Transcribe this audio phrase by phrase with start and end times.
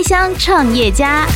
[0.00, 1.26] 开箱创业家。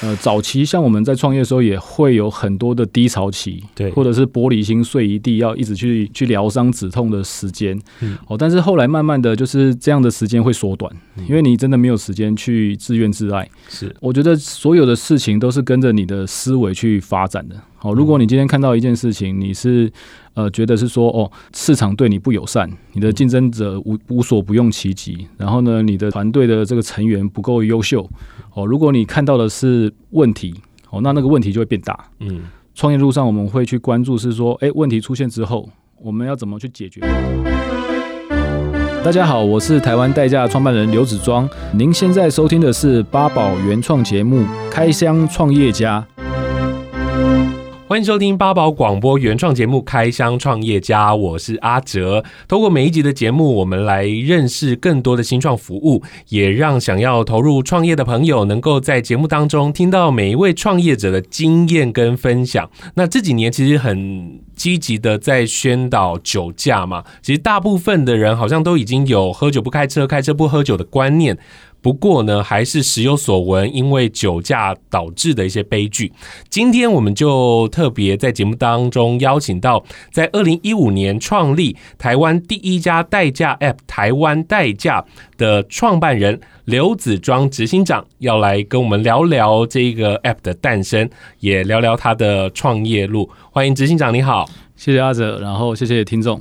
[0.00, 13.50] 呃，早期像我们在创业的时候，也会有很多的低潮期，对，或者是玻璃心碎一地，要一直去去疗伤止痛的时间，嗯，哦，但是后来慢慢的就是这样的时间会缩短，嗯，因为你真的没有时间去自怨自艾。
[13.68, 17.56] 是，我觉得所有的事情都是跟着你的思维去发展的。
[17.86, 19.88] 好，如果你今天看到一件事情，你是
[20.34, 28.04] 呃觉得是说哦，市场对你不友善，你的竞争者无无所不用其极，然后呢，你的团队的这个成员不够优秀。
[28.54, 30.52] 哦，如果你看到的是问题，
[30.90, 31.96] 哦，那那个问题就会变大。
[32.18, 32.40] 嗯，
[32.74, 35.68] 创业路上我们会去关注是说，哎，问题出现之后，
[36.02, 37.02] 我们要怎么去解决？
[39.04, 44.40] 大家好，我是台湾代驾创办人刘子庄，您现在收听的是八宝原创节目
[44.72, 46.04] 《开箱创业家》。
[47.88, 52.24] 欢迎收听八宝广播原创节目《开箱创业家》，我是阿哲。
[52.48, 62.68] 透过每一集的节目，我们来认识更多的新创服务，也让想要投入创业的朋友能够在节目当中听到每一位创业者的经验跟分享。
[62.94, 71.38] 那这几年其实很积极的在宣导酒驾嘛，其实大部分的人好像都已经有喝酒不开车、开车不喝酒的观念。
[71.86, 76.12] 不过呢，还是时有所闻，因为酒驾导致的一些悲剧。
[76.50, 85.04] 今天我们就特别在节目当中邀请到，在二零一五年创立台湾第一家代驾 App“ 台湾代驾”
[85.38, 93.30] 的创办人刘子庄执行长，要来跟我们聊聊这个 App 的诞生，也聊聊他的创业路。
[93.52, 96.40] 欢迎执行长，你好，谢谢阿哲，然后谢谢听众。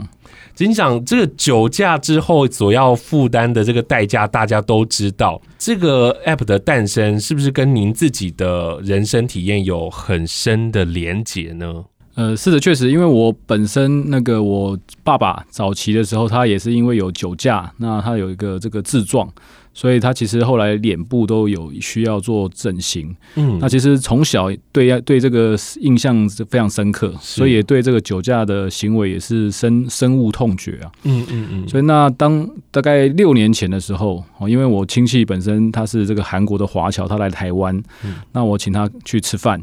[0.55, 5.41] 警长，这个酒驾之后所要负担的这个代价，大家都知道。
[5.57, 11.83] 这个 App 的诞生，是不是跟您自己的人生体验有很深的连结呢？
[12.15, 19.29] 呃，是的，确实，因为我本身那个我爸爸早期的时候，他也是因为有酒驾，那他有一个这个自撞。
[19.75, 31.67] 所以他其实后来脸部都有需要做整形，嗯，那其实从小对对这个印象是非常深刻，所以也对这个酒驾的行为也是深深恶痛绝啊，嗯嗯嗯。
[31.67, 37.83] 所以那当大概六年前的时候，哦，因为我亲戚本身他是这个韩国的华侨，他来台湾，
[38.31, 39.61] 那我请他去吃饭。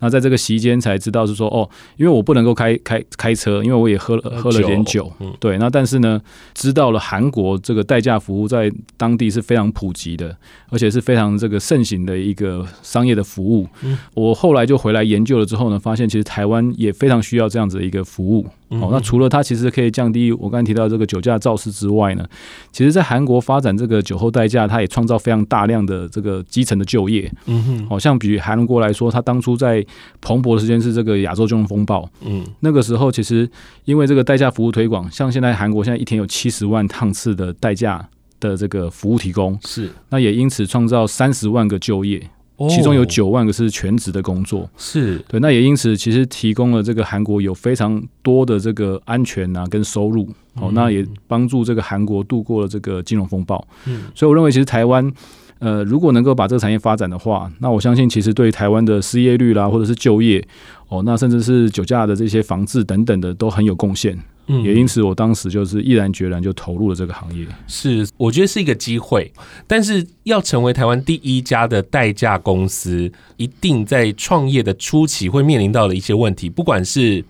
[0.00, 5.10] 那在这个席间才知道是说哦，因为我不能够开开开车，因为我也喝了喝了点酒，
[5.40, 5.56] 对。
[5.58, 6.20] 那但是呢，
[6.52, 10.36] 知道了韩国这个代驾服务在当地是非常普及的，
[10.68, 13.66] 而且是非常这个盛行的一个商业的服务。
[14.14, 18.46] 我后来就回来研究了之后呢，发现其实台湾也非常需要这样子的一个服务。
[18.80, 22.24] 哦，那除了它其实可以降低我刚才提到这个酒驾肇事之外呢，
[22.72, 27.30] 其实在韩国发展这个酒后代驾，它也创造非常大量的这个基层的就业。
[27.46, 29.84] 嗯哼，好像比韩国来说，它当初在
[30.20, 32.08] 蓬勃的时间是这个亚洲金融风暴。
[32.22, 33.48] 嗯，那个时候其实
[33.84, 38.08] 因为这个代驾服务推广，像现在韩国现在一天有七十万趟次的代驾
[38.40, 42.20] 的这个服务提供，是那也因此创造三十万个就业。
[42.70, 53.66] 其中有九万个是全职的工作，是对，那也因此其实提供了这个韩国有非常多的这个安全啊跟收入，哦，那也帮助这个韩国度过了这个金融风暴。
[53.86, 55.12] 嗯，所以我认为其实台湾，
[55.58, 60.46] 呃，如果能够把这个产业发展的话，那我相信其实对台湾的失业率啦，或者是就业，
[60.88, 64.16] 哦，那甚至是酒驾的这些防治等等的都很有贡献。
[64.46, 67.46] 嗯，也因此，我当时就是毅然决然就投入了这个行业。
[67.66, 69.32] 是，我觉得是一个机会，
[69.66, 77.24] 但是要成为台湾第一家的代驾公司，一定在创业的初期会面临到的一些问题，不管是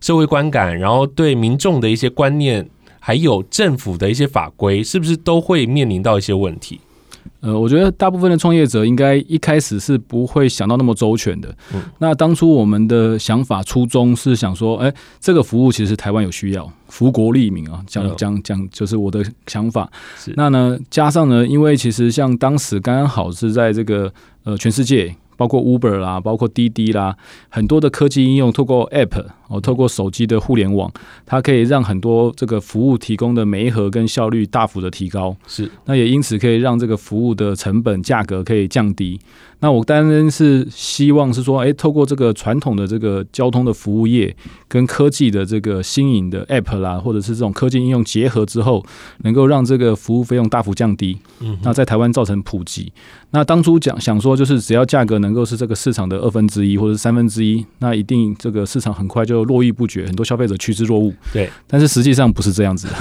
[0.00, 2.68] 社会观感，然后对民众的一些观念，
[3.00, 6.80] 还有政府的一些法规，是不是都会面临到一些问题？
[7.40, 11.48] 呃，我觉得大部分的创业者应该一开始是不会想到那么周全的。
[11.74, 19.90] 嗯，那当初我们的想法初衷是想说，哎，这个服务其实台湾有需要，福国利民啊，讲讲讲，就是我的想法。
[20.34, 24.12] 那呢，加上呢，因为其实像当时刚刚好是在这个
[24.44, 25.14] 呃全世界。
[25.38, 27.16] 包括 Uber 啦，包括滴滴啦，
[27.48, 30.90] 很多的科技应用，透过 App 哦，透过手机的互联网，
[31.26, 35.36] 它可以让很多这个服务提供的媒合跟效率大幅的提高。
[35.46, 39.18] 是，那也因此可以让这个服务的成本价格可以降低。
[39.60, 44.34] 那我当然是希望是说，诶，透过这个传统的这个交通的服务业
[44.68, 48.84] 跟科技的这个新颖的 App 啦，或者是这种科技应用结合之后，
[49.24, 51.18] 能够让这个服务费用大幅降低。
[51.40, 52.92] 嗯，那在台湾造成普及。
[53.30, 61.14] 那当初讲想说，就是只要价格能够是这个市场的二分之一或者三分之一，那一定这个市场很快就络绎不绝，很多消费者趋之若鹜。
[61.32, 62.94] 对，但是实际上不是这样子的，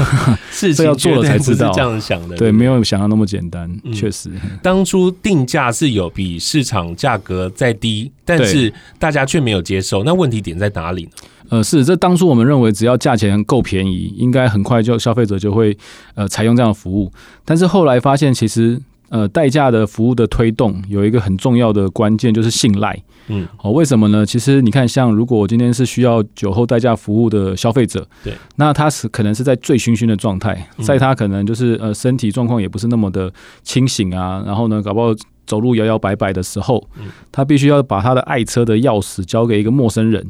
[0.51, 2.36] 是 这要做了才知道这样想的。
[2.36, 4.30] 对，没有想象那么简单，确实。
[4.62, 11.10] 当初定价是有比市场价格再低，但是大家却没有接受，那问题点在哪里呢？
[11.50, 15.78] 呃，是这当初我们认为只要价钱够便宜，应该很快就消费者就会
[16.13, 17.10] 呃采用这样的服务。
[17.45, 18.78] 但是后来发现，其实
[19.09, 23.01] 呃代驾的服务的推动有一个很重要的关键，就是信赖。
[23.27, 24.25] 嗯，哦，为什么呢？
[24.25, 33.31] 其实你看，像如果我今天是需要酒后代驾服务的消费者，对，那他是可能是在醉醺醺的状态，在他可能就是呃身体状况也不是那么的
[33.63, 35.13] 清醒啊，然后呢，搞不好。
[35.48, 36.88] 走路摇摇摆摆的时候，
[37.32, 40.24] 他必须要把他的爱车的钥匙交给一个陌生人，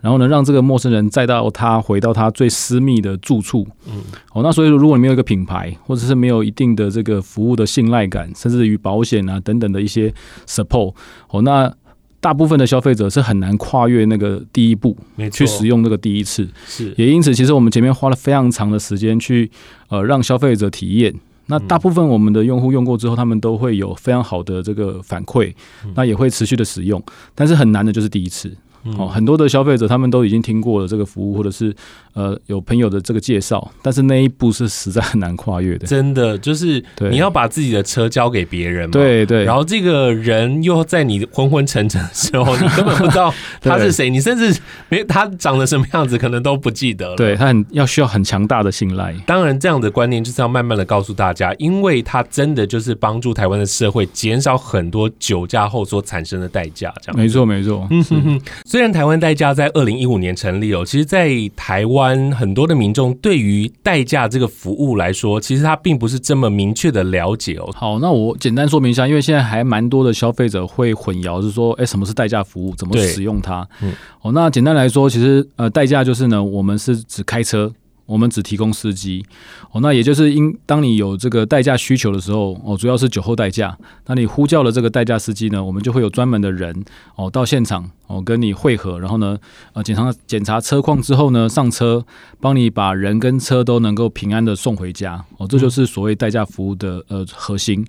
[0.00, 3.66] 然后呢，让这个陌生人载到他回到他最私密的住处。
[4.32, 10.12] 哦，那所以说，如果你没有一个品牌，或者是没有一定的这个服务的信赖感，甚至于保险啊等等的一些
[10.46, 10.94] support，
[11.28, 11.72] 哦，那
[12.20, 14.96] 大部分的消费者是很难跨越那个第一步，
[15.30, 16.48] 去使用这个第一次。
[16.64, 19.50] 是，也因此，其实我们前面花了非常长的时间去
[19.88, 21.14] 呃让消费者体验。
[21.46, 25.54] 那大部分我们的用户用过之后，他们都会有非常好的这个反馈，
[25.94, 27.02] 那也会持续的使用，
[27.34, 28.56] 但是很难的就是第一次。
[28.98, 31.74] 哦，很多的消费者他们都已经听过了这个服务，或者是
[32.12, 35.86] 呃有朋友的这个介绍，但是那一步是实在很难跨越的。
[35.86, 47.16] 真的就是你要把自己的车交给别人嘛，对对，然后这个人又在你昏昏沉沉的时候，你根本不知道 他是谁，你甚至没他长得什么样子可能都不记得了。
[47.16, 49.14] 对，他很要需要很强大的信赖。
[49.26, 56.92] 当然，这样的观念就是要慢慢的告诉大家，因为他真的就是帮助台湾的社会减少很多酒驾后所产生的代价。
[57.00, 57.86] 这样，没错没错。
[57.90, 58.40] 嗯哼哼。
[58.74, 67.70] 虽然台湾代驾在二零一五年成立哦，其实，在台湾很多的民众对于代驾这个服务来说，其实他并不是这么明确的了解哦。
[67.72, 72.74] 好，那我简单说明一下，因为现在还蛮多的消费者会混淆，是说，哎，什么是代驾服务？
[72.74, 73.64] 怎么使用它？
[73.80, 77.72] 嗯，哦，那简单来说，其实呃，代驾就是呢，我们是指开车。
[78.06, 79.24] 我们只提供司机
[79.72, 83.74] 哦，那也就是因当你有这个代驾需求的时候哦，主要是酒后代驾，
[84.04, 86.84] 那你呼叫了这个代驾司机呢，我们就会有专门的人
[87.16, 89.36] 哦到现场哦跟你会合，然后呢
[89.72, 92.04] 呃检查检查车况之后呢上车，
[92.38, 97.84] 帮你把人跟车都能够平安的送回家哦，这就是所谓代驾服务的呃核心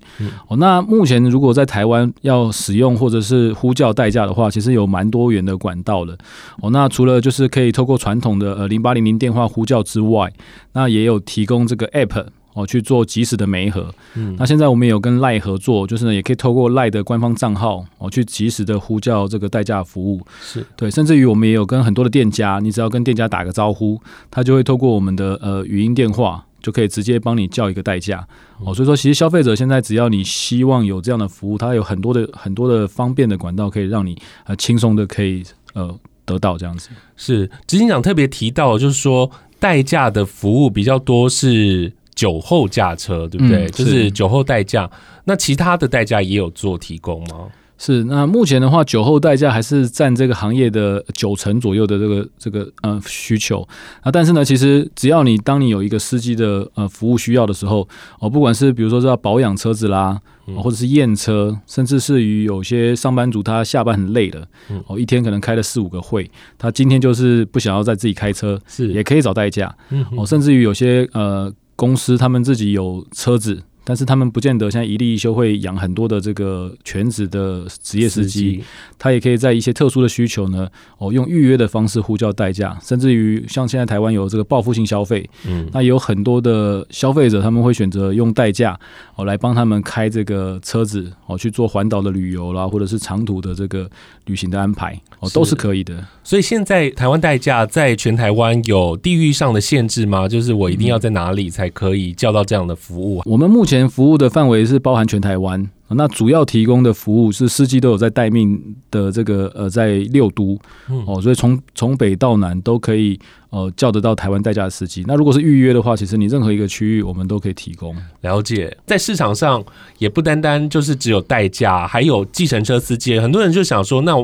[0.48, 0.56] 哦。
[0.56, 6.18] 那目前如果在台湾要使用或者是呼叫代驾的话，其实有蛮多元的管道的
[6.62, 6.70] 哦。
[6.70, 10.32] 那除了就是可以透过传统的呃零八零零电话呼叫之外，外，
[10.72, 12.26] 那也有提供这个 App
[12.56, 13.94] 哦去做及时的媒合。
[14.14, 20.20] 嗯，那现在我们也有跟赖合作，就是呢，也可以透过赖的官方账号哦去及时的呼叫这个代驾服务。
[20.40, 24.00] 是对，甚至于我们也有跟很多的店家，你只要跟店家打个招呼，
[24.30, 28.26] 他就会透过我们的呃语音电话，就可以直接帮你叫一个代驾。
[28.64, 34.16] 哦，所以说其实消费者现在只要你希望有这样的服务，它有很多的很多的方便的管道，可以让你
[34.46, 35.44] 呃轻松的可以
[35.74, 35.94] 呃
[36.24, 36.88] 得到这样子。
[37.16, 39.30] 是执行长特别提到，就是说。
[39.58, 43.68] 代驾的服务比较多是酒后驾车，对不对？
[43.68, 44.90] 就是酒后代驾。
[45.22, 47.46] 那其他的代驾也有做提供吗？
[47.78, 48.02] 是。
[48.04, 53.60] 那目前的话，酒后代驾还是占这个行业的九成左右的这个这个呃需求。
[54.00, 57.86] 啊，但是呢，其实只要你当你有一个司机的呃服务需要的时候，
[58.18, 60.20] 哦，不管是比如说是要保养车子啦。
[60.62, 64.46] 或者是验车，甚至是于有些上班族，他下班很累了，
[64.86, 69.76] 哦，一天可能开了四五个会，他今天就是不想要再自己开车，是也可以找代驾，
[70.16, 73.62] 哦，甚至于有些呃公司他们自己有车子。
[73.88, 78.64] 但是他们不见得像一例一休会养很多的这个全职的职业司机，
[78.98, 80.68] 他也可以在一些特殊的需求呢，
[80.98, 88.76] 哦，用预约的方式呼叫代驾，甚至于像现在台湾有这个报复性消费，嗯，那有很多的消费者他们会选择用代驾
[89.14, 93.88] 哦来帮他们开这个车子哦去做环岛的旅游啦，或者是长途的这个
[94.24, 96.04] 旅行的安排哦都是可以的。
[96.24, 100.26] 所以现在台湾代驾在全台湾有地域上的限制吗？
[100.26, 103.22] 就是我一定要在哪里才可以叫到这样的服务？
[103.24, 110.58] 我们目前前服务的范围是包含全台湾，那主要提供的服务是司机都有在待命的这个呃，在六都
[111.06, 113.18] 哦，所以从从北到南都可以
[113.50, 115.04] 呃叫得到台湾代驾的司机。
[115.06, 117.94] 那如果是预约的话，其实你任何一个区域我们都可以提供。
[118.22, 119.64] 了解，在市场上
[119.98, 123.18] 也不单单就是只有代驾，还有计程车司机。
[123.20, 124.14] 很多人就想说，那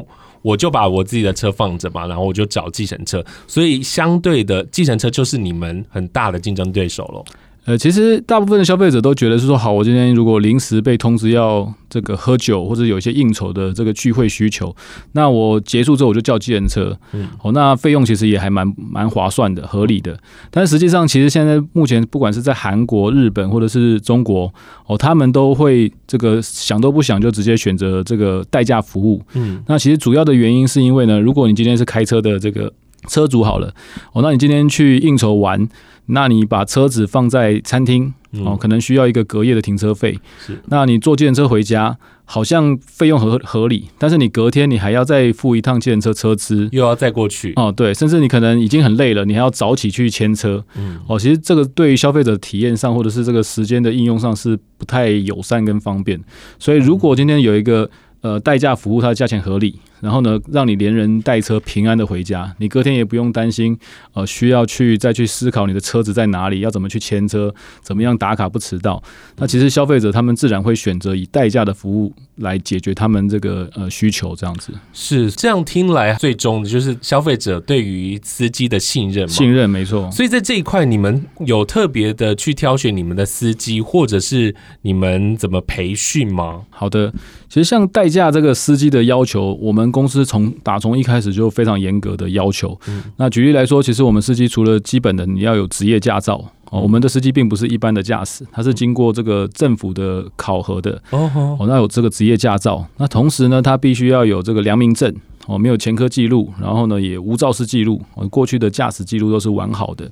[0.42, 3.24] 我就把我自己的车放着嘛，然后我就找计程车。
[3.46, 7.24] 所以相对的，计程车就是你们很大的竞争对手喽。
[7.64, 14.74] 呃，其实大部分的消费者都觉得是说，好，我今天如果临时被通知要这个喝酒或者有一些应酬的这个聚会需求，
[15.12, 20.18] 那我结束之后我就叫计程车，嗯，哦，那费用其实也还蛮蛮划算的，合理的。
[20.50, 24.52] 但实际上，其实现在目前不管是在韩国、日本或者是中国，
[24.86, 32.72] 哦，他们都会这个想都不想就直接选择这个代驾服务，嗯，那其实主要的原因是因为呢，如果你今天是开车的这个
[33.08, 33.72] 车主好了，
[34.14, 35.68] 哦，那你今天去应酬完。
[36.12, 38.12] 那你把车子放在餐厅
[38.44, 40.18] 哦，可能需要一个隔夜的停车费。
[40.38, 47.52] 是，那你坐计程车回家，好像费用合合理，但是你隔天你还要再付一趟计程车车资，又要再过去。
[47.56, 56.20] 哦，对，甚至你可能已经很累了，你还要早起去牵车，嗯，哦，其实这个对于消费者体验上或者是这个时间的应用上是不太友善跟方便，
[56.58, 57.90] 所以如果今天有一个
[58.20, 59.78] 呃代驾服务，它的价钱合理。
[60.02, 63.78] 然后呢，让你连人带车平安的回家，你隔天也不用担心，
[64.14, 69.00] 呃，需要去再去思考你的车子在哪里，要怎么去牵车，怎么样打卡不迟到。
[69.36, 74.72] 那其实消费者他们自然会选择以代驾的服务来解决他们这个呃需求，这样子。
[74.92, 79.32] 是这样听来，最终的就是消费者对于司机的信任嘛？
[79.32, 80.10] 信任没错。
[80.10, 86.62] 所以在这一块，你们有特别的去挑选你们的司机，或者是你们怎么培训吗？
[86.70, 87.12] 好的，
[87.48, 92.76] 其实像代驾这个司机的要求，我们公司从打从一开始就非常严格的要求。
[92.88, 101.30] 嗯、那举例来说，其实我们司机除了基本的你要有职业驾照哦，我们的司机并不是一般的驾驶，他是经过这个政府的考核的哦，
[101.60, 102.84] 哦，那有这个职业驾照。
[102.96, 105.14] 那同时呢，他必须要有这个良民证
[105.46, 110.10] 哦，没有前科记录，然后呢也无肇事记录，过去的驾驶记录都是完好的。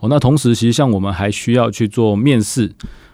[0.00, 2.72] 哦，那同时其实像我们还需要去做面试。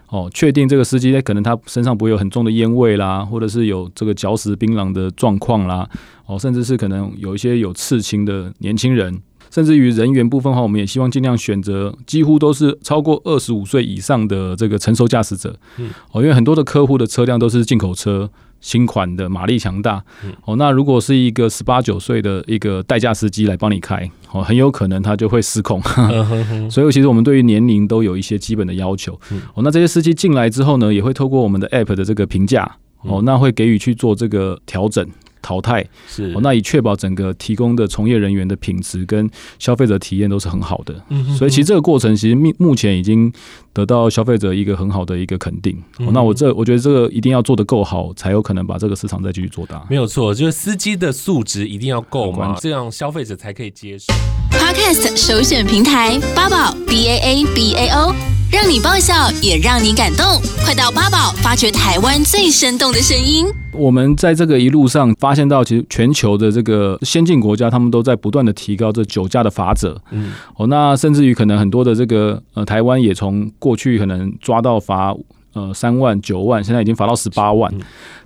[0.09, 5.89] 哦，确定这个司机呢，可能他身上不会有很重的烟味啦，或者是有这个嚼食槟榔的状况啦，
[6.25, 9.21] 哦，甚至是可能有一些有刺青的年轻人，
[9.51, 15.57] 甚至于人员部分的话，我们也希望尽量选择几乎都是超过二十五岁以上的这个成熟驾驶者。
[15.77, 18.29] 嗯，哦，因为很多的客户的车辆都是进口车。
[18.59, 20.03] 新款的马力强大，
[20.45, 25.81] 哦，那如果是一个十八九岁的一个代驾司机来帮你开，哦，很有可能他就会失控。
[26.69, 29.13] 所以其实我们对于年龄都有一些基本的要求。
[29.53, 35.07] 哦，那这些司机进来之后呢，也会透过我们的 App 的这个评价，哦，那会给予去做这个调整。
[35.47, 35.85] 淘汰。
[36.09, 36.33] 是。
[36.33, 43.31] 哦，那以确保整个提供的从业人员的品质跟消费者体验都是很好的，嗯，所以其实这个过程其实目目前已经
[43.71, 45.73] 得到消费者一个很好的一个肯定。
[45.99, 49.85] 哦，那我这我觉得这个一定要做得够好，才有可能把这个市场再继续做大。
[49.89, 54.13] 没有错，就是司机的素质一定要够嘛，这样消费者才可以接受。
[54.51, 58.13] Podcast 首选平台八宝 B A A B A O，
[58.49, 60.23] 让你爆笑也让你感动，
[60.63, 63.45] 快到八宝发掘台湾最生动的声音。
[63.73, 70.01] 我们在这个一路上发现到，其实全球的这个先进国家，他们都在不断的提高这酒驾的法则。
[70.11, 75.13] 嗯，哦，那甚至于可能很多的这个呃，台湾也从过去可能抓到罚
[75.57, 77.73] 呃三万九万，现在已经罚到十八万。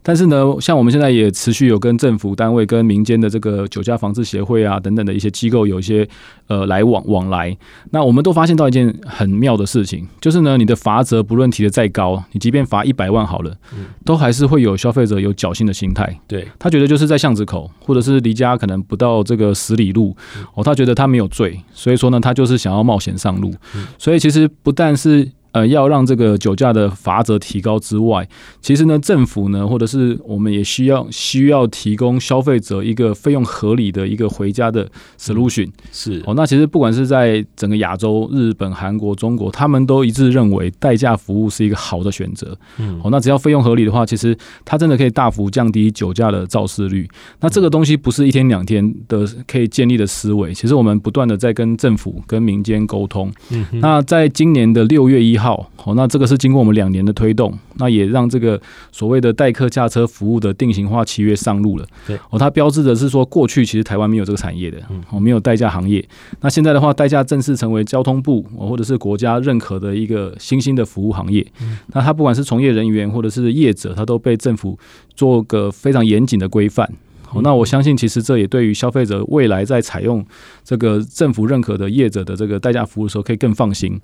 [0.03, 6.07] 但是呢，像我们现在也持续有跟政府单位、跟民间的这个酒驾防治协会啊等等的一些机构有一些
[6.47, 7.55] 呃来往往来。
[7.91, 13.55] 那我们都发现到一件很妙的事情，就是呢，你的罚则不论提的再高，你即便罚一百万好了，
[14.03, 16.19] 都还是会有消费者有侥幸的心态。
[16.27, 20.15] 对，他觉得就是在巷子口，或者是离家可能不到这个十里路
[20.55, 23.53] 哦，他觉得他没有罪，所以说呢，他就是想要冒险上路。
[23.99, 25.31] 所以其实不但是。
[25.51, 28.27] 呃，要让这个酒驾的罚则提高之外，
[28.61, 34.89] 其实呢，政府呢，或者是我们也需要需要提供消费者一个费用合理的一个回家的
[35.19, 35.69] solution。
[35.91, 42.57] 是哦，那其实不管是在整个亚洲、日本、韩国、中国，他们都一致认为代驾服务是一个好的选择。
[42.77, 47.07] 嗯，哦，那只要费用合理的话，其实它真的可以大幅降低酒驾的肇事率。
[47.41, 53.31] 那这个东西不是一天两天的可以建立的思维，其实我们不断的在跟政府、跟民间沟通。
[53.49, 55.57] 嗯，那在今年的六月一号。
[55.57, 61.85] 好，好，那这个是经过我们两年的推动，那也让这个所谓的代客驾车服务的定型化契约上路了。
[62.05, 64.77] 对，哦，它标志的是说，过去其实台湾没有这个产业的，
[65.09, 66.07] 哦，没有代驾行业。
[66.41, 71.45] 那现在的话，代驾正式成为交通部或者是国家认可的一个新兴的服务行业。
[71.87, 74.77] 那它不管是从业人员或者是业者，它都被政府
[75.15, 76.87] 做个非常严谨的规范。
[77.33, 80.25] 哦，那我相信，其实这也对于消费者未来在采用
[80.63, 83.99] 这个政府认可的业者的这个代驾服务的时候，可以更放心。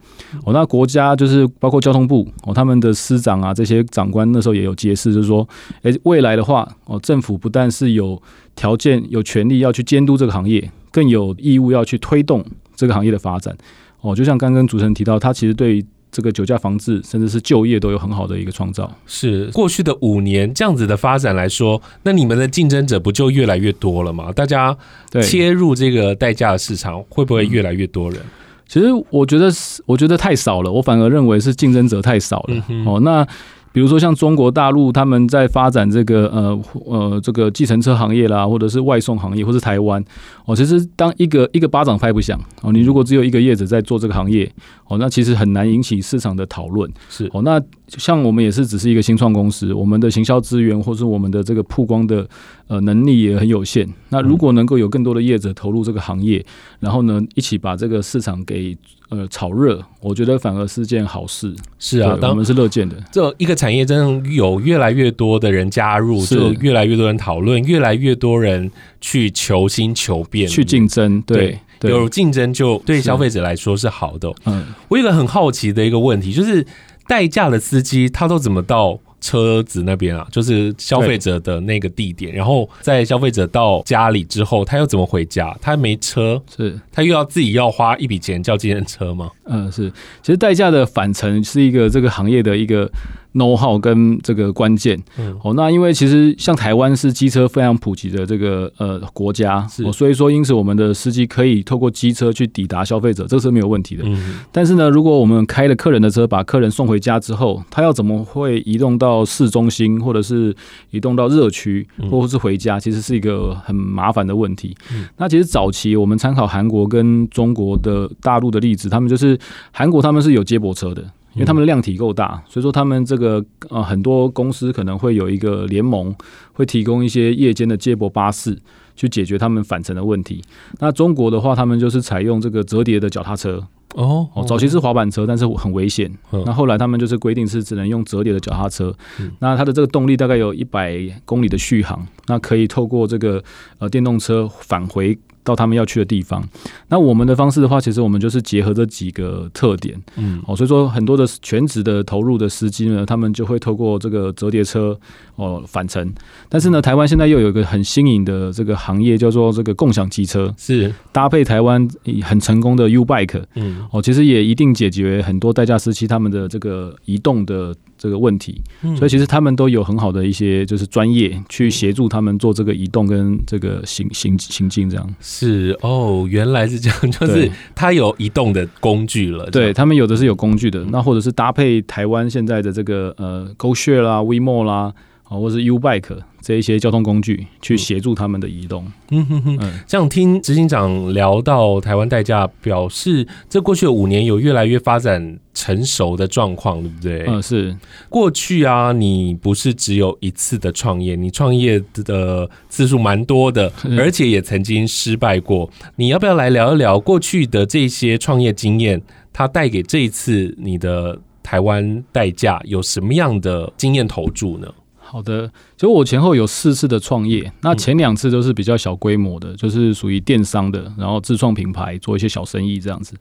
[0.46, 5.48] 哦，那国家就是包括交通部哦，他们的司长啊，这些长官那时候也有揭示，就是说，
[5.82, 8.22] 诶，未来的话，哦，政府不但是有
[8.56, 12.44] 条件、有权利要去监督这个行业，更有义务要去推动
[12.76, 13.56] 这个行业的发展。
[14.02, 15.86] 哦，就像刚刚主持人提到，他其实对于
[16.18, 18.92] 这个酒驾防治，甚至是就业都有很好的一个创造。
[19.06, 24.32] 是过去的五年这样子的发展来说，那你们的竞争者不就越来越多了吗？
[24.32, 24.76] 大家
[25.22, 28.20] 切入这个代驾的市场，会不会越来越多人？
[28.68, 29.52] 其实我觉得，
[29.86, 30.72] 我觉得太少了。
[30.72, 32.66] 我反而认为是竞争者太少了。
[32.68, 33.28] 嗯、哦，那。
[33.72, 40.04] 比如说像中国大陆，他们在发展这个呃呃这个计程车行业啦，或者是外送行业，或是台湾
[40.46, 44.52] 哦，其实当一个一个巴掌拍不响哦，你如果只有一个业者在做这个行业
[44.88, 46.92] 哦，那其实很难引起市场的讨论。
[47.10, 52.28] 是哦，那像我们也是只是一个新创公司，我们的行销资源或是我们的这个曝光的
[52.68, 53.88] 呃能力也很有限。
[54.10, 56.44] 那如果能够有更多的业者投入这个行业，
[56.80, 58.78] 然后呢一起把这个市场给
[59.10, 61.54] 呃炒热，我觉得反而是件好事。
[61.80, 62.96] 是啊，我们是乐见的。
[63.12, 68.72] 这一个产业真的有越来越多的人加入，就越来越多人讨论，越来越多人
[69.02, 71.22] 去求新求变，去竞争。
[71.24, 74.32] 对，对有竞争就对消费者来说是好的。
[74.46, 76.66] 嗯，我有个很好奇的一个问题，就是
[77.08, 79.00] 代驾的司机他都怎么到？
[79.20, 85.58] 车子那边啊，就是消费者的那个地点，然后在消费者到家里之后，他又怎么回家？
[85.60, 89.32] 他没车，是他又要自己要花一笔钱叫计程车吗？
[89.46, 89.90] 嗯，是。
[90.22, 92.90] 其实代驾的返程是一个这个行业的一个。
[93.38, 104.04] Know how 跟这个关键，嗯，哦，那因为其实像台湾是机车非常普及的这个呃国家，是，所以说因此我们的司机可以透过机车去抵达消费者，这个是没有问题的。
[104.06, 110.56] 嗯，但是呢，如果我们开了客人的车，把客人送回家之后，他要怎么会移动到市中心，或者是
[110.92, 114.76] 移动到热区，或者是回家，其实是一个很麻烦的问题。
[114.94, 119.38] 嗯，那其实早期我们参考韩国跟中国的大陆的例子，他们就是
[119.72, 121.04] 韩国他们是有接驳车的。
[121.38, 126.14] 因为他们的量体够大，所以说他们这个呃很多公司可能会有一个联盟，
[126.54, 128.58] 会提供一些夜间的接驳巴士，
[128.96, 130.42] 去解决他们返程的问题。
[130.80, 133.64] 那中国的话，他们就是采用这个折叠的脚踏车
[133.94, 136.12] 哦，哦，早期是滑板车，但是很危险。
[136.32, 138.92] 那后来他们就是规定是只能用折叠的脚踏车。
[139.38, 143.44] 那它的这个动力大概有一百公里的续航，那可以透过这个
[143.78, 145.16] 呃电动车返回。
[145.48, 146.44] 到他们要去的地方，
[146.90, 155.00] 那我们的方式的话，其实我们就是结合这几个特点，嗯，哦，所以说很多的全职的投入的司机呢，他们就会透过这个折叠车
[155.38, 156.14] 哦返程。
[156.50, 160.94] 但是呢，台湾现在又有一个很新颖的这个行业，叫做这个共享机车，是。
[161.14, 161.88] 搭配台湾
[162.24, 167.74] 很成功的 U Bike，嗯，哦，其实也一定解决很多代驾司机他们的这个移动的。
[168.00, 168.62] 这个问题，
[168.96, 175.16] 所以其实他们都有很好的一些就是专业去协助他们做这个移动跟这个行行行进这样。
[175.40, 179.46] 是哦，原来是这样，就是它有移动的工具了。
[179.52, 184.94] 对，他们有的是有工具的，那或者是搭配台湾现在的这个呃 GoShare 啦、WeMo 啦。
[185.28, 188.90] 啊，或是 U Bike 这一些交通工具去协助他们的移动。
[189.12, 197.26] 嗯哼哼，这样听执行长聊到台湾代驾，表示这过去的五年有越来越发展成熟的状况，对不对？
[197.28, 197.76] 嗯，是。
[198.08, 205.70] 过去啊，你不是只有一次的创业，你创业的次数蛮多的，而且也曾经失败过。
[205.98, 209.02] 你要不要来聊一聊过去的这些创业经验？
[209.34, 214.68] 它带给这一次你的台湾代驾有什么样的经验投注呢？
[215.10, 223.16] 好的，就我前后有四次的创业，那前两次都是比较小规模的，就是属于电商的，然后自创品牌，做一些小生意这样子。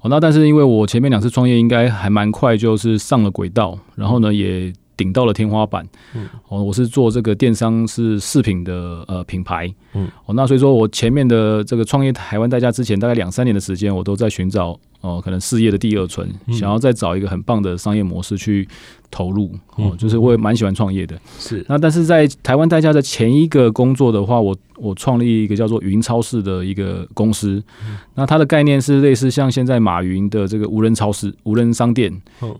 [0.00, 5.86] 哦，那但是因为我前面两次创业应该还蛮快，就是上了轨道，然后呢也顶到了天花板。
[6.14, 9.70] 嗯，哦，我是做这个电商是饰品的呃品牌。
[9.92, 14.78] 嗯，哦，那所以说我前面的这个创业台湾代驾之前大概两三年的时间，我都在寻找。
[15.00, 18.66] 哦，可能事业的第二春，想要再找一个很棒的商业模式去
[19.10, 19.52] 投入。
[19.76, 21.18] 哦，就是我也蛮喜欢创业的。
[21.38, 27.62] 是，那但是在台湾代驾的前一个工作的话，我我创立一个叫做云超市的一个公司。
[28.14, 32.12] 那它的概念是类似像现在马云的这个无人超市、无人商店，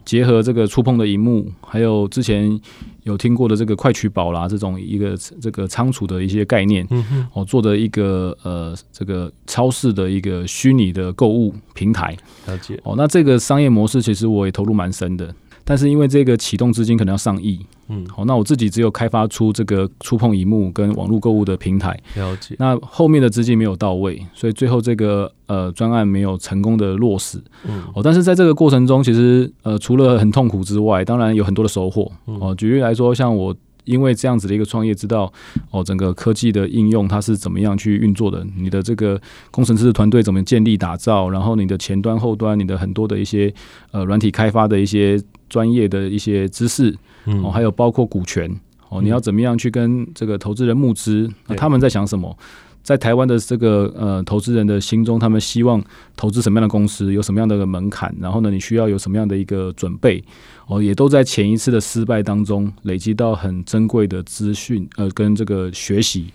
[0.05, 2.61] 结合这个触碰的荧幕，还有之前
[3.07, 6.87] 有听过的这个快取宝啦这种一个这个仓储的一些概念。
[6.91, 12.17] 嗯哦，做的一个呃这个超市的一个虚拟的购物平台。
[12.47, 15.33] 了解哦，那这个商业模式其实我也投入蛮深的，
[15.67, 22.55] 但是因为这个启动资金可能要上亿，嗯，好，那我自己只有开发出这个触碰荧幕跟网络购物的平台，了解。
[22.61, 33.55] 那后面的资金没有到位，所以最后这个呃专案没有成功的落实，嗯，哦，但是在这个过程中，其实呃除了很痛苦之外，当然有很多的收获，哦，举例来说，像我。
[33.87, 35.33] 因为这样子的一个创业，知道
[35.71, 39.17] 哦，整个科技的应用它是怎么样去运作的，你的这个
[39.53, 43.55] 工程师的团队怎么建立打造，然后你的前端后端，你的很多的一些
[43.93, 45.17] 呃软体开发的一些
[45.49, 46.95] 专业的一些知识，
[47.43, 48.51] 哦，还有包括股权
[48.89, 52.37] 哦，你要怎么样去跟这个投资人募资，那他们在想什么？
[52.83, 55.83] 在台湾的这个呃投资人的心中，他们希望
[56.15, 60.23] 投资什么样的公司，有什么样的门槛，然后呢，你需要有什么样的一个准备
[60.69, 66.27] 哦，也都在前一次的失败当中累积到很珍贵的资讯，呃，跟这个学习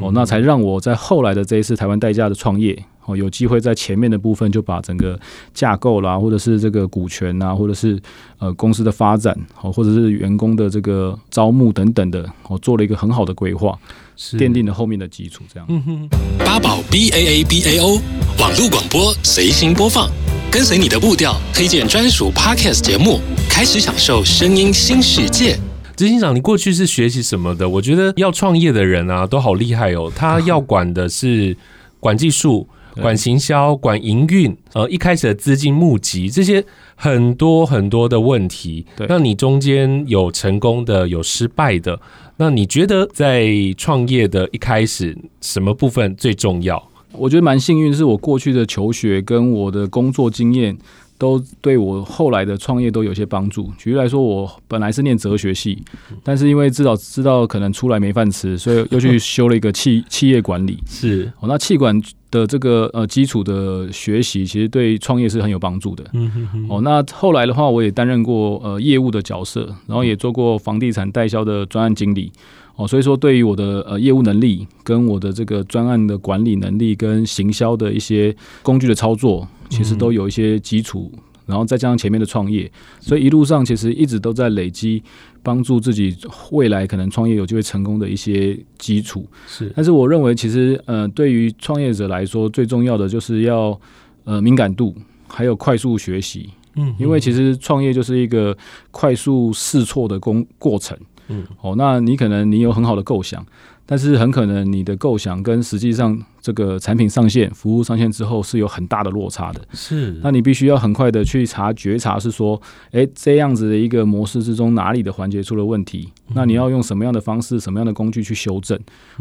[0.00, 5.18] 哦，那才让我在后来的这一次台湾代驾的创业哦，有机会在前面的部分就把整个
[5.54, 7.98] 架构啦，或者是这个股权啊，或者是
[8.38, 13.78] 呃公司的发展哦，或者是员工的这个招募等等的，我做了一个很好的规划。
[14.18, 15.66] 是奠定了后面的基础，这样。
[15.68, 18.00] 嗯哼，八宝 B A A B A O
[18.40, 20.08] 网络广播随心播放，
[20.50, 25.58] 跟随你的步调，推荐专属 Podcast 节目，开始享受声音新世界。
[25.94, 27.68] 执行长，你过去是学习什么的？
[27.68, 30.10] 我觉得要创业的人啊，都好厉害哦。
[30.16, 31.54] 他要管的是
[32.00, 32.66] 管技术，
[33.00, 38.84] 管行销、管营运，呃，一开始的资金募集这些很多很多的问题。
[38.96, 42.00] 对，那你中间有成功的，有失败的，
[42.36, 46.82] 那你觉得在创业的一开始，什么部分最重要？
[47.12, 50.76] 我觉得蛮幸运，是我过去的求学跟我的工作经验。
[51.18, 53.72] 都对我后来的创业都有些帮助。
[53.78, 55.82] 举例来说，我本来是念哲学系，
[56.22, 60.78] 但是因为至少知道可能出来没饭吃，所以又去 修了一个企企业管理。
[60.86, 61.98] 是哦，那企管
[62.36, 66.04] 的这个呃基础的学习，其实对创业是很有帮助的。
[66.12, 66.66] 嗯哼哼。
[66.68, 72.30] 哦，那后来的话，我也担任过呃业务的角色，然后也做过房地产代销的专案经理。
[72.76, 81.10] 哦，所以说对于我的呃业务能力，跟我的这个专案的管理能力，跟行销的一些工具的操作，其实都有一些基础，
[81.46, 82.70] 然后再加上前面的创业，
[83.00, 85.02] 所以一路上其实一直都在累积，
[85.46, 86.16] 帮助自己
[86.50, 89.24] 未来可能创业有机会成功的一些基础。
[89.46, 93.80] 是，但是我认为其实呃，对于创业者来说，最重要的就是要
[94.24, 94.92] 呃敏感度，
[95.28, 96.50] 还有快速学习。
[96.74, 98.56] 嗯，因为其实创业就是一个
[98.90, 100.98] 快速试错的工过程。
[101.28, 103.46] 嗯，哦，那你可能你有很好的构想，
[103.86, 109.60] 但是很可能你的构想跟实际上这个产品上线、服务上线之后是有很大的落差的。
[109.72, 112.60] 是，那你必须要很快的去察觉察，是说，
[112.92, 116.08] 哎，这样子的一个模式之中哪里的环节出了问题？
[116.34, 118.78] 那你要用什么样的方式、什么样的工具去修正？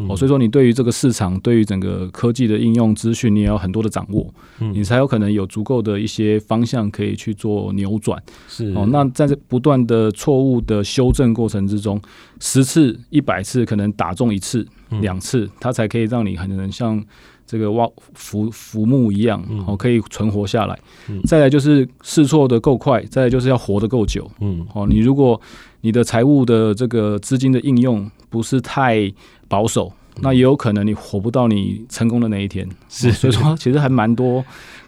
[0.08, 8.22] 哦，所以说你对于这个市场、对于整个科技的应用资讯，你也要很多的掌握，你才有可能有足够的一些方向可以去做扭转。
[8.48, 12.00] 是哦，那在这不断的错误的修正过程之中，
[12.40, 14.68] 十次、一百次可能打中一次、
[15.02, 17.04] 两次，它才可以让你很能像。
[17.48, 20.76] 这个挖浮浮木一样，哦，可以存活下来。
[21.08, 24.28] 嗯、再来就是试错的够快，再来就是要活得够久。
[24.39, 25.39] 嗯，哦，你如果
[25.82, 29.13] 你的财务的这个资金的应用不是太
[29.48, 32.67] 保守，嗯、那也有可能你活不到你成功的那一天。
[32.89, 34.43] 是，所以说其实还蛮多。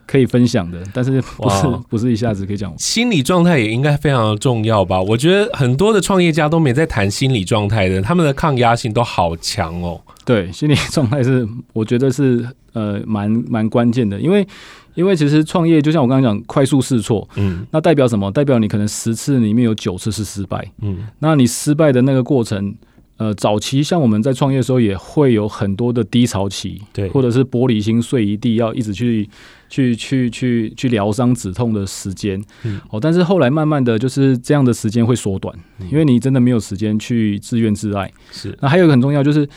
[0.08, 2.74] 可以分享的，但是不是不是一下子可以讲。
[2.80, 5.00] 心理状态也应该非常的重要吧？
[5.02, 10.02] 我觉得很多的创业家都没在谈心理状态的，他们的抗压性都好强哦。
[10.26, 14.48] 对，心理状态是我觉得是呃蛮蛮关键的，因为
[14.96, 18.32] 因为其实创业就像我刚刚讲，快速试错，嗯，那代表什么？
[18.32, 22.74] 代表你可能十次里面有九次是失败，嗯，那你失败的那个过程。
[23.20, 29.28] 呃，早期像我们在创业的时候，也会有很多的低潮期，对，或者是玻璃心碎一地，要一直去
[29.70, 35.54] 去去去去疗伤止痛的时间，嗯，哦，但是后来慢慢的就是这样的时间会缩短，
[35.92, 38.58] 因为你真的没有时间去自怨自艾，是。
[38.62, 39.48] 那还有一个很重要就是。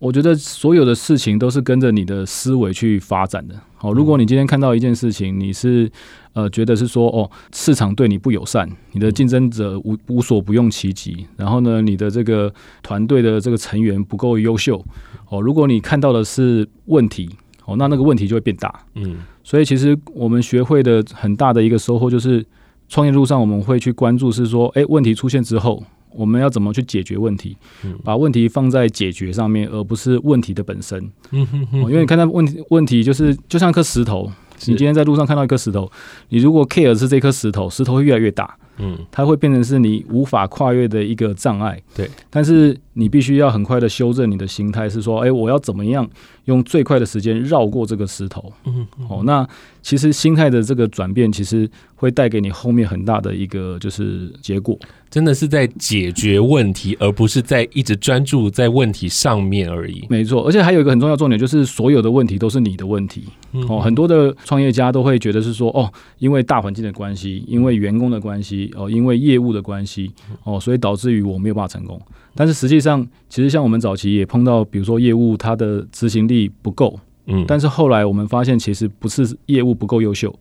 [0.00, 3.54] 我觉得所有的事情都是跟着你的思维去发展的。
[3.76, 5.92] 好，如果你今天看到一件事情，你是
[6.32, 12.50] 呃觉得是说哦，市场对你不友善，你的竞争者无无所不用其极，然后呢，你的这个
[12.82, 14.82] 团队的这个成员不够优秀，
[15.28, 17.28] 哦，如果你看到的是问题，
[17.70, 18.72] 哦，那那个问题就会变大。
[18.94, 22.44] 嗯，所以其实我们学会的很大的一个收获就是，
[22.88, 25.82] 创业路上我们会去关注是说，哎，问题出现之后。
[26.12, 27.56] 我们要怎么去解决问题？
[28.02, 30.98] 把问题放在解决上面，而不是问题的本身。
[31.30, 31.80] 嗯哼哼。
[31.82, 34.28] 因为你看到问题，问题就是就像一颗石头，
[34.66, 35.88] 你今天在路上看到一颗石头，
[36.30, 38.56] 你如果 care 是这颗石头，石头会越来越大。
[38.78, 41.80] 嗯，它会变成是你无法跨越的一个障碍。
[41.94, 46.04] 对，但是你必须要很快的修正你的心态，是说，哎，我要怎么样
[46.50, 48.52] 用最快的时间绕过这个石头？
[48.64, 49.48] 嗯，哦，那
[49.80, 54.78] 其实心态的这个转变，其实会带给你后面很大的一个就是结果。
[55.08, 60.06] 真的是在解决问题，而不是在一直专注在问题上面而已。
[60.08, 63.24] 没错，而且还有一个很重要重点，就是所有的问题都是你的问题。
[63.68, 70.12] 哦，很多的创业家都会觉得是说，哦，因为大环境的关系，因为员工的关系，哦，因为业务的关系，
[70.44, 72.00] 哦，所以导致于我没有办法成功。
[72.34, 80.34] 但是实际上，其实像我们早期也碰到，比如说业务它的执行力不够，嗯，但是后来我们发现，其实不是业务不够优秀。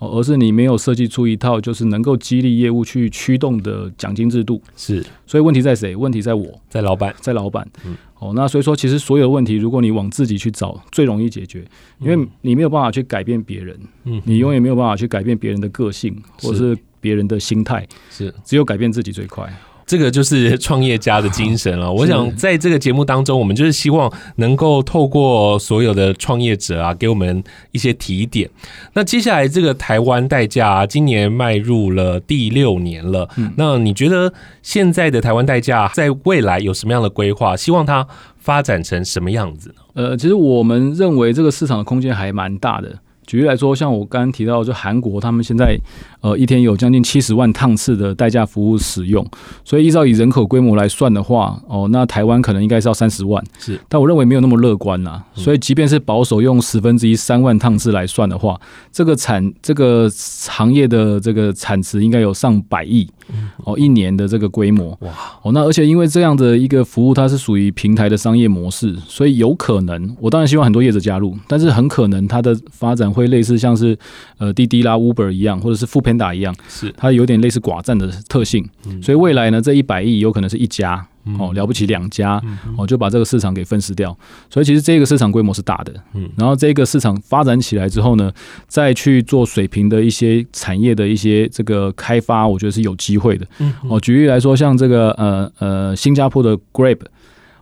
[0.00, 4.62] 哦，而是你没有设计出一套就是能够激励业务去驱动的奖金制度。
[4.76, 5.96] 是，所以问题在谁？
[5.96, 7.68] 问题在我，在老板，在老板。
[7.84, 11.64] 嗯，哦，那所以说，其实所有问题，如果你往自己去找，最容易解决，
[11.98, 19.52] 因为你没有办法去改变别人，嗯，你永远没有办法去改变别人的个性，或者是别人的心态，是，只有改变自己最快。
[19.88, 21.90] 这个就是创业家的精神了。
[21.90, 28.48] 我想在这个节目当中，我们就是希望能够透过所有的创业者啊，给我们一些提点。
[28.92, 33.26] 那接下来这个台湾代驾啊，今年迈入了第六年了。
[33.56, 34.30] 那你觉得
[34.62, 37.56] 现在的台湾代驾在未来有什么样的规划？
[37.56, 39.74] 希望它发展成什么样子呢？
[39.94, 42.94] 呃，其实我们认为这个市场的空间还蛮大的。
[43.28, 45.78] 举例来说，像我刚刚提到，就韩国他们现在
[46.22, 49.22] 呃一天有将近七十万趟次的代驾服务使用，
[49.66, 53.44] 所以依照以人口规模来算的话，哦，那台湾可能应该是要三十万。
[53.58, 55.22] 是，但我认为没有那么乐观啦。
[55.34, 58.58] 所以即便是保守用十分之一三万趟次来算的话，
[58.90, 63.06] 这个产这个行业的这个产值应该有上百亿。
[63.64, 65.10] 哦，一年的这个规模哇！
[65.42, 73.96] 哦，那而且因为这样的一个服务，它是属于平台的商业模式，所以有可能，我当然希望很多业者加入，但是很可能它的发展会类似像是
[74.38, 78.68] 呃滴滴啦、Uber 一样，或者是 Foodpanda 一样，是它有点类似寡占的特性，
[79.02, 81.06] 所以未来呢，这一百亿有可能是一家。
[81.38, 82.40] 哦，了不起两家
[82.76, 84.16] 哦，就把这个市场给分食掉，
[84.48, 85.92] 所以其实这个市场规模是大的。
[86.14, 88.32] 嗯，然后这个市场发展起来之后呢，
[88.66, 93.46] 再去做水平的一些产业的一些这个开发，我觉得是有机会的。
[93.58, 96.98] 嗯，哦，举例来说，像这个呃呃，新加坡的 Grab。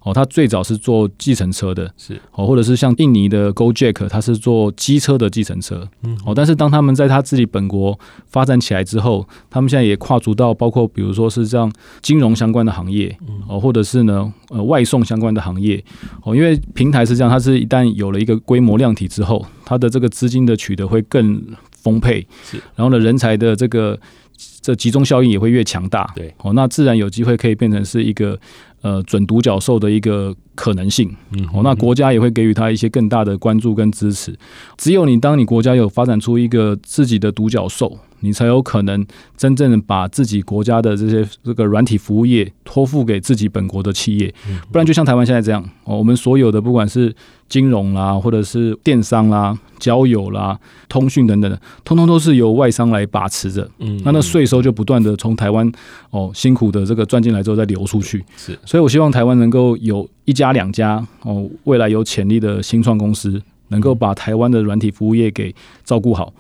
[0.07, 11.69] 哦，他最早是做计程车的，是哦，或者是像印尼的 GoJack，他是做机车的计程车，嗯，哦，但是当他们在他自己本国发展起来之后，他们现在也跨足到包括比如说是这样
[12.03, 15.83] 金融相关的行业，哦，或者是呢呃外送相关的行业，
[16.23, 21.42] 哦，因为平台是这样，它是一旦有了一个规模量体之后，它的这个资金的取得会更
[21.73, 23.99] 丰沛，是，然后呢人才的这个
[24.61, 28.38] 这集中效应也会越强大，对，哦，那自然有机会可以变成是一个。
[28.87, 34.37] 呃，准独角兽的一个可能性，嗯，哦，那国家也会给予他一些更大的关注跟支持。
[34.77, 44.35] 只有你当你国家有发展出一个自己的独角兽，你才有可能真正把自己国家的这些这个软体服务业托付给自己本国的企业，
[44.73, 47.14] 不然就像台湾现在这样，哦，我们所有的不管是
[47.49, 55.71] 金融啦，或者是电商啦、交友啦、通讯等等的，通通都是由外商来把持着，嗯，那那税收就不断的从台湾
[56.11, 58.59] 哦辛苦的这个赚进来之后再流出去，是。
[58.64, 66.32] 所以，我希望台湾能够有一家两家哦，未来有潜力的新创公司，能够把台湾的软体服务业给照顾好。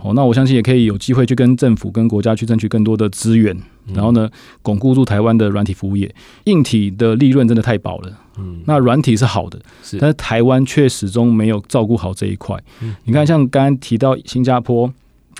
[0.00, 3.54] 哦，那我相信也可以有机会去跟政府、跟国家去争取更多的资源，
[3.92, 4.26] 然后呢，
[4.62, 6.12] 巩固住台湾的软体服务业。
[6.44, 12.58] 硬体的利润真的太薄了，嗯，那软体是好的，是，但是台湾却始终没有照顾好这一块。
[13.04, 14.90] 你看，像刚刚提到新加坡，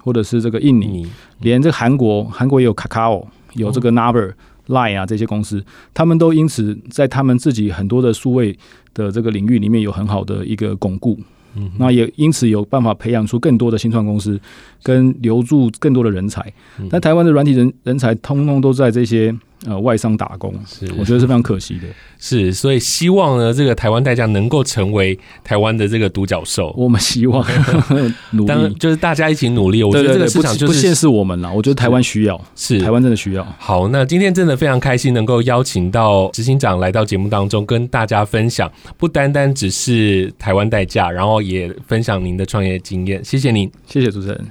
[0.02, 1.06] 或者是这个印尼，
[1.40, 4.34] 连这个韩国，韩国也有 Kakao，有这个 Naver。
[4.68, 8.56] Line 啊，这些公司，他们都因此在他们自己很多的数位
[8.92, 11.18] 的这个领域里面有很好的一个巩固，
[11.54, 14.40] 嗯，那也因此有办法培养出更多的新创公司，
[14.82, 16.52] 跟留住更多的人才。
[16.90, 19.34] 但台湾的软体人人才通通都在这些。
[19.66, 21.86] 呃，外商打工，是我觉得是非常可惜的。
[22.18, 26.74] 是，所以希望呢，这个台湾代驾能够成为台湾的这个独角兽。
[26.76, 27.46] 我们希望
[28.32, 29.82] 努力，就是大家一起努力。
[29.82, 31.52] 我觉得这个市场就是不限是我们了。
[31.52, 33.46] 我觉得台湾需要，是台湾真的需要。
[33.58, 43.24] 好，那今天真的非常开心，能够邀请到执行长来到节目当中，跟大家分享，不单单只是台湾代驾，然后也分享您的创业经验。
[43.24, 44.44] 谢谢您，谢谢主持人。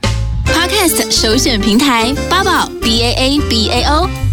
[0.46, 4.33] Podcast 首选平台八宝 B A A B A O。